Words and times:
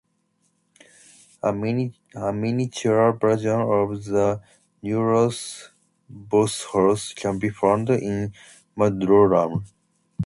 A 1.43 1.53
miniature 1.53 3.11
version 3.13 3.51
of 3.59 4.03
the 4.05 4.41
Nereus 4.81 5.69
boathouse 6.09 7.13
can 7.13 7.37
be 7.37 7.51
found 7.51 7.91
in 7.91 8.33
Madurodam. 8.75 9.63